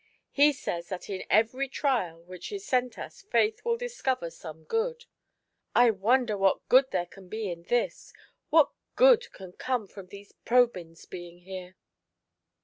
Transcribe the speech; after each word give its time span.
He 0.31 0.51
says 0.51 0.89
that 0.89 1.11
in 1.11 1.23
every 1.29 1.67
trial 1.67 2.23
which 2.23 2.51
is 2.51 2.65
sent 2.65 2.97
us 2.97 3.21
faith 3.21 3.63
will 3.63 3.77
discover 3.77 4.31
some 4.31 4.63
good;— 4.63 5.05
I 5.75 5.91
wonder 5.91 6.35
what 6.39 6.67
good 6.69 6.89
there 6.89 7.05
can 7.05 7.29
be 7.29 7.51
in 7.51 7.61
this; 7.65 8.11
what 8.49 8.71
good 8.95 9.31
can 9.31 9.51
come 9.53 9.85
from 9.87 10.07
these 10.07 10.33
Probyns 10.43 11.05
being 11.07 11.41
here 11.41 11.75